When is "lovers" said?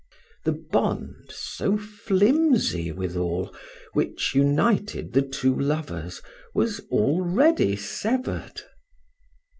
5.55-6.23